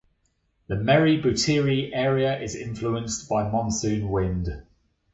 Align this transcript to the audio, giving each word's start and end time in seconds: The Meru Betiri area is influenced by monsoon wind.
The 0.65 0.77
Meru 0.77 1.21
Betiri 1.21 1.91
area 1.93 2.39
is 2.39 2.55
influenced 2.55 3.29
by 3.29 3.47
monsoon 3.47 4.09
wind. 4.09 4.47